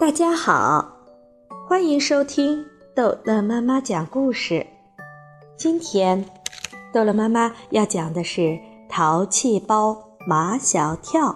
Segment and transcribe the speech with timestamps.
[0.00, 0.96] 大家好，
[1.68, 2.64] 欢迎收听
[2.94, 4.64] 逗乐妈妈讲故事。
[5.56, 6.24] 今天，
[6.94, 8.40] 逗乐妈妈要讲的是
[8.88, 11.30] 《淘气包马小跳》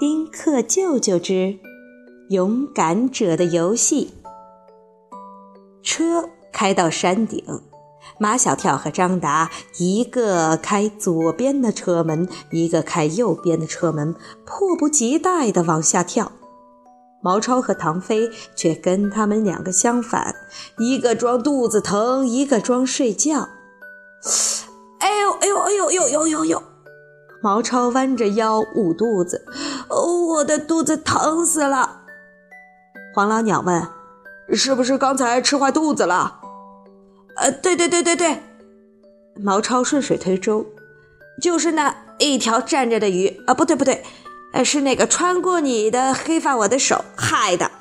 [0.00, 1.60] 丁克舅舅之
[2.30, 4.14] 勇敢者的游戏。
[5.80, 7.44] 车开到山顶，
[8.18, 16.32] 马小跳和张达一个开左边的车门，一个开右边的车门，迫不及待地往下跳。
[17.24, 20.36] 毛超和唐飞却跟他们两个相反，
[20.76, 23.48] 一个装肚子疼，一个装睡觉。
[24.98, 26.62] 哎呦哎呦哎呦呦呦呦呦！
[27.40, 29.46] 毛超弯着腰捂肚子，
[29.88, 32.02] 哦，我的肚子疼死了。
[33.14, 33.88] 黄老鸟问
[34.52, 36.40] ：“是不是刚才吃坏肚子了？”
[37.36, 38.42] 呃，对对对对对。
[39.36, 40.66] 毛超顺水推舟
[41.40, 44.04] ：“就是那一条站着的鱼啊，不对不对。”
[44.54, 47.72] 呃是那个穿过你的黑发我的手害的。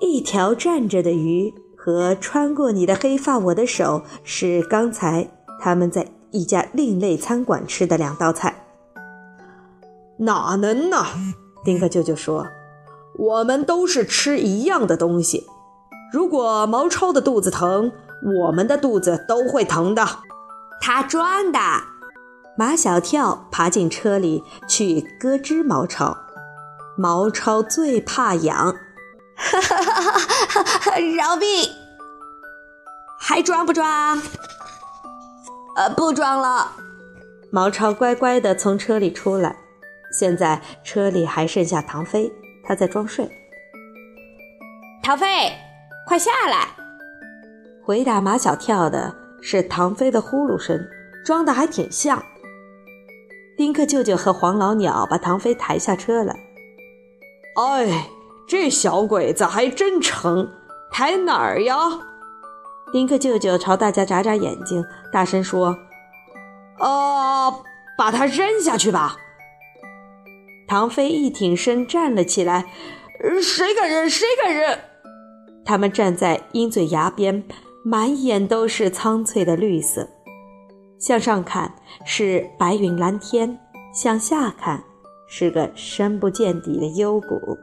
[0.00, 5.28] 一条站着的鱼和穿过你的黑发我的手是刚才
[5.60, 8.64] 他们在一家另类餐馆吃的两道菜。
[10.18, 11.04] 哪能呢？
[11.64, 12.46] 丁克舅舅说
[13.18, 15.44] ：“我们都是吃一样的东西。
[16.12, 17.90] 如果毛超的肚子疼，
[18.44, 20.06] 我们的肚子都会疼的。
[20.80, 21.58] 他装的。”
[22.58, 26.16] 马小跳爬进车里去咯吱毛超，
[26.96, 28.74] 毛超最怕痒，
[29.36, 31.68] 哈哈哈哈饶命！
[33.20, 34.22] 还装不装？
[35.76, 36.72] 呃，不装了。
[37.50, 39.54] 毛超乖乖地从车里出来。
[40.18, 42.32] 现在车里还剩下唐飞，
[42.64, 43.30] 他在装睡。
[45.02, 45.52] 唐飞，
[46.06, 46.68] 快下来！
[47.84, 50.88] 回答马小跳的是唐飞的呼噜声，
[51.22, 52.22] 装的还挺像。
[53.56, 56.34] 丁克舅舅和黄老鸟把唐飞抬下车了。
[57.56, 58.10] 哎，
[58.46, 60.50] 这小鬼子还真成，
[60.90, 61.74] 抬哪儿呀？
[62.92, 65.74] 丁克舅舅朝大家眨眨眼睛，大声说
[66.78, 67.62] ：“呃，
[67.96, 69.16] 把他扔下去吧。”
[70.68, 72.66] 唐飞一挺身站了起来
[73.42, 74.08] ：“谁敢扔？
[74.08, 74.78] 谁敢扔？”
[75.64, 77.42] 他们站在鹰嘴崖边，
[77.82, 80.10] 满眼都是苍翠的绿色。
[80.98, 81.74] 向上看
[82.04, 83.58] 是白云蓝天，
[83.92, 84.82] 向下看
[85.26, 87.58] 是个深不见底的幽谷。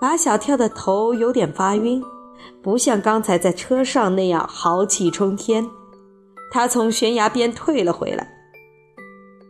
[0.00, 2.02] 马小跳的头有点发晕，
[2.62, 5.68] 不像刚才在车上那样豪气冲天。
[6.50, 8.28] 他从悬崖边退了回来。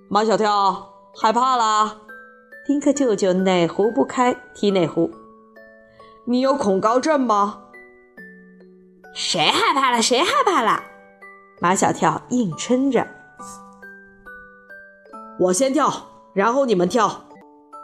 [0.09, 1.99] 马小跳害怕啦？
[2.67, 5.11] 丁克舅舅哪壶不开提哪壶。
[6.27, 7.63] 你有恐高症吗？
[9.15, 10.03] 谁害怕了？
[10.03, 10.83] 谁害怕了？
[11.61, 13.07] 马小跳硬撑着，
[15.41, 15.93] 我先跳，
[16.33, 17.25] 然后你们跳。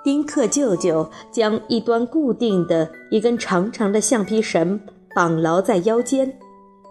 [0.05, 4.79] 丁克舅舅将一端固定的一根长长的橡皮绳
[5.15, 6.39] 绑牢在腰间，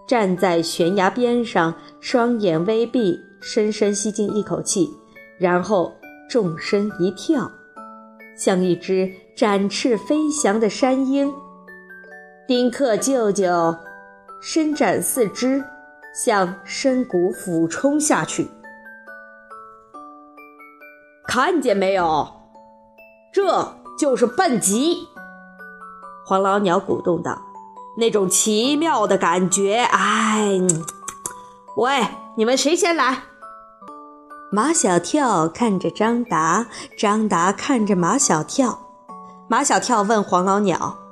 [0.07, 4.89] 站在悬崖边上，双眼微闭，深深吸进一口气，
[5.37, 5.93] 然后
[6.27, 7.49] 纵身一跳，
[8.35, 11.31] 像一只展翅飞翔的山鹰。
[12.47, 13.73] 丁克舅舅
[14.41, 15.63] 伸展四肢。
[16.13, 18.49] 向深谷俯冲下去，
[21.27, 22.31] 看见没有？
[23.33, 25.07] 这就是蹦极。
[26.25, 27.41] 黄老鸟鼓动道
[27.97, 30.59] ：“那种奇妙的感觉，哎！
[31.75, 32.07] 喂，
[32.37, 33.23] 你们谁先来？”
[34.51, 38.79] 马小跳看着张达，张达看着马小跳。
[39.47, 41.02] 马小跳问黄老鸟。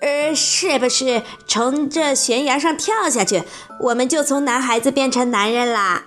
[0.00, 3.42] 呃，是不是从这悬崖上跳下去，
[3.80, 6.04] 我们就从男孩子变成男人啦？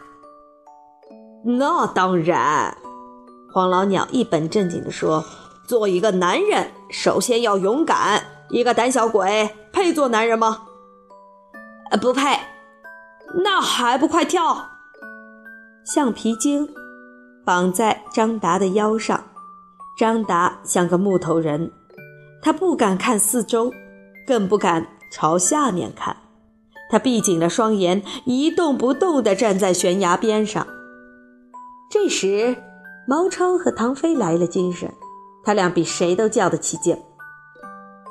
[1.43, 2.77] 那当然，
[3.51, 5.25] 黄老鸟一本正经地说
[5.67, 8.23] ：“做一个男人，首先要勇敢。
[8.49, 10.63] 一个胆小鬼配做男人吗？
[11.89, 12.39] 呃，不配。
[13.43, 14.69] 那还不快跳？
[15.83, 16.69] 橡皮筋
[17.43, 19.23] 绑在张达的腰上，
[19.97, 21.71] 张达像个木头人。
[22.41, 23.71] 他不敢看四周，
[24.31, 26.15] 更不敢朝下面看。
[26.89, 30.65] 他闭紧了双眼，一动不动地站在悬崖边上。
[31.89, 32.55] 这时，
[33.05, 34.89] 毛超和唐飞来了精神，
[35.43, 36.97] 他俩比谁都叫得起劲：“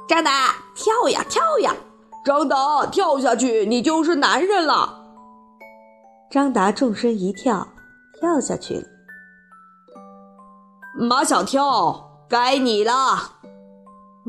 [0.06, 1.74] 张达，跳呀，跳呀！
[2.22, 4.98] 张达，跳下去，你就是男人了。”
[6.30, 7.66] 张达纵身一跳，
[8.20, 8.84] 跳下去了。
[10.98, 13.39] 马小跳，该你了。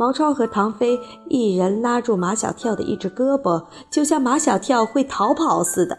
[0.01, 0.99] 毛超和唐飞
[1.29, 5.95] 一人拉住马小跳的一只胳膊，就像马小跳会逃跑似的。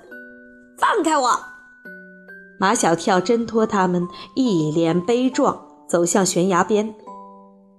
[0.77, 1.31] 放开我！
[2.59, 5.57] 马小跳挣脱他们，一脸悲壮，
[5.89, 6.93] 走向悬崖边。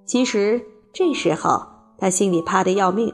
[0.05, 0.61] 其实
[0.93, 1.61] 这时候
[1.97, 3.13] 他心里怕得要命，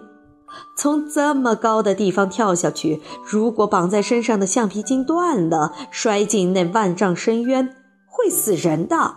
[0.78, 7.76] 从这么高的地方跳下去，如果绑在身上的橡皮筋断了，摔进那万丈深渊，
[8.06, 9.16] 会死人的。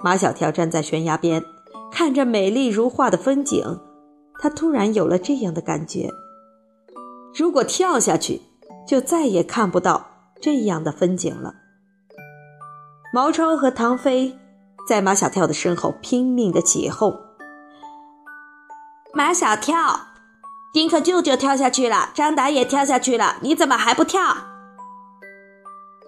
[0.00, 1.44] 马小跳站在悬崖边，
[1.96, 3.78] 看着美丽如画的风景，
[4.40, 6.10] 他突然有了这样的感觉：
[7.32, 8.42] 如果跳下去，
[8.84, 10.08] 就再也看不到
[10.40, 11.54] 这样的风景了。
[13.12, 14.36] 毛超和唐飞
[14.88, 17.16] 在马小跳的身后拼命的起哄
[19.14, 20.08] ：“马小跳，
[20.72, 24.20] 丁克舅舅跳下去了，张达也跳下去了，你怎么还不跳？”“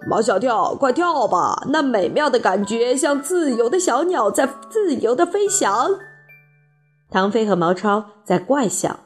[0.08, 1.66] 马小跳，快跳吧！
[1.68, 5.98] 那美妙的感觉，像自由的小鸟在自由的飞翔。”
[7.10, 9.00] 唐飞和毛超在怪笑。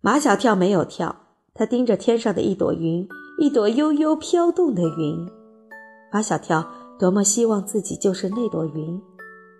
[0.00, 1.16] 马小跳没有跳，
[1.54, 5.28] 他盯着天上的一朵云，一朵悠悠飘动的云。
[6.12, 6.64] 马小跳
[6.98, 9.02] 多么希望自己就是那朵云，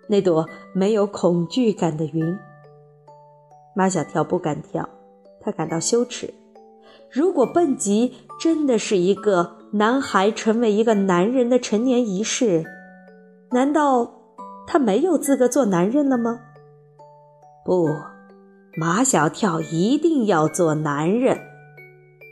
[0.07, 2.37] 那朵没有恐惧感的云。
[3.75, 4.87] 马小跳不敢跳，
[5.41, 6.33] 他感到羞耻。
[7.11, 12.63] 如果蹦极真的是一个男孩成为一个男人的成年仪式，
[13.51, 14.09] 难道
[14.65, 16.39] 他没有资格做男人了吗？
[17.65, 17.89] 不，
[18.77, 21.37] 马小跳一定要做男人。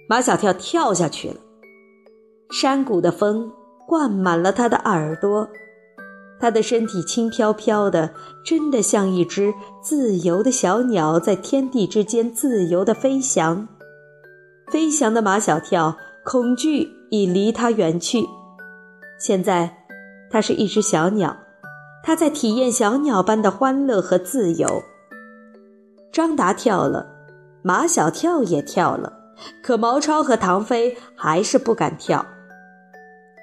[0.07, 1.35] 马小跳跳下去了，
[2.49, 3.51] 山谷的风。
[3.85, 5.49] 灌满了他的耳朵，
[6.39, 8.11] 他的身体轻飘飘的，
[8.45, 13.67] 真的像一只自由的小鸟在天地之间自由的飞翔。
[14.71, 18.27] 飞翔的马小跳，恐惧已离他远去。
[19.19, 19.85] 现在，
[20.31, 21.37] 他是一只小鸟，
[22.01, 24.81] 他在体验小鸟般的欢乐和自由。
[26.11, 27.05] 张达跳了，
[27.61, 29.13] 马小跳也跳了，
[29.61, 32.25] 可毛超和唐飞还是不敢跳。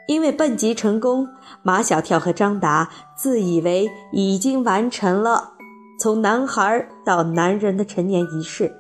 [0.09, 1.29] 因为蹦极成功，
[1.63, 5.53] 马小跳和张达自以为已经完成了
[6.01, 8.75] 从男孩到男人的成年仪式，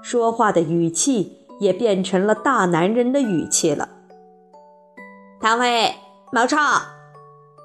[0.00, 3.88] 说话的语气也变成了大男人的语气了。
[5.40, 5.94] 唐飞、
[6.32, 6.58] 毛超，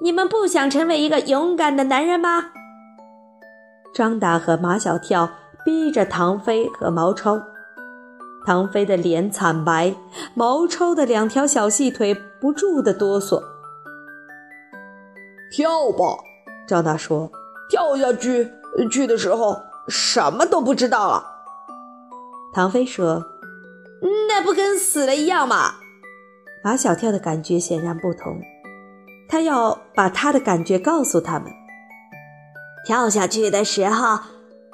[0.00, 2.52] 你们不想成为一个勇敢的男人吗？
[3.92, 5.28] 张达和马小跳
[5.64, 7.42] 逼着唐飞和毛超。
[8.46, 9.92] 唐飞的脸惨白，
[10.34, 13.42] 毛超的两条小细腿不住的哆嗦。
[15.50, 16.18] 跳吧，
[16.68, 17.28] 张达说
[17.68, 18.52] ：“跳下去，
[18.88, 21.24] 去的时候什么都不知道了。”
[22.54, 23.24] 唐飞说
[24.28, 25.74] ：“那不跟死了一样吗？”
[26.64, 28.40] 马小跳的感觉显然不同，
[29.28, 31.52] 他要把他的感觉告诉他们。
[32.86, 34.18] 跳下去的时候，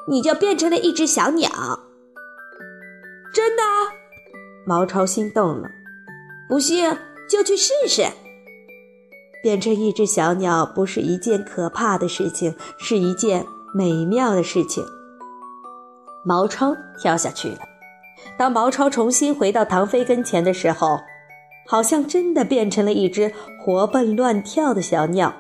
[0.09, 1.51] 你就变成了一只小鸟。
[3.35, 3.63] 真的，
[4.65, 5.69] 毛超心动了。
[6.49, 6.97] 不信
[7.29, 8.05] 就去试试。
[9.43, 13.45] 变成一只小鸟不是一件可怕的事情，是一件
[13.75, 14.85] 美妙的事情。
[16.25, 17.59] 毛超跳下去了。
[18.39, 21.01] 当毛超重新回到唐飞跟前的时候，
[21.71, 23.33] 好像真的变成了一只
[23.63, 25.33] 活蹦乱跳的小鸟。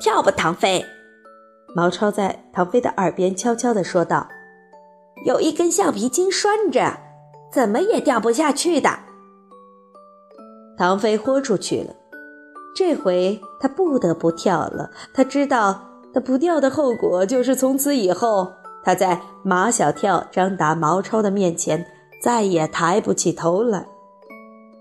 [0.00, 0.86] 跳吧，唐飞！
[1.74, 4.28] 毛超在唐飞的耳边悄悄地说道。
[5.26, 6.96] 有一根橡皮筋拴着，
[7.52, 8.90] 怎么也掉不下去的。
[10.78, 11.92] 唐飞豁出去了，
[12.76, 14.92] 这回他不得不跳了。
[15.12, 15.82] 他知道
[16.14, 18.52] 他不跳的后果就是从此以后
[18.84, 21.84] 他在马小跳、张达、毛超的面前
[22.22, 23.84] 再也抬不起头来。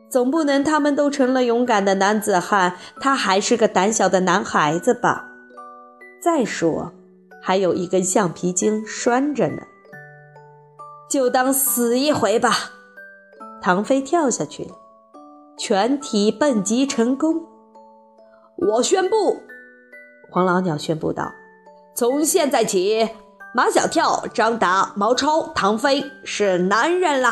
[0.09, 5.25] 总不能他们都成了勇敢的男子汉，他还是个胆小的男孩子吧？
[6.21, 6.91] 再说，
[7.41, 9.61] 还有一根橡皮筋拴着呢。
[11.09, 12.51] 就当死一回吧。
[13.61, 14.71] 唐飞跳下去，
[15.57, 17.43] 全体蹦极成功。
[18.55, 19.41] 我宣布，
[20.31, 21.31] 黄老鸟宣布道
[21.93, 23.09] ：“从现在起，
[23.53, 27.31] 马小跳、张达、毛超、唐飞是男人啦。”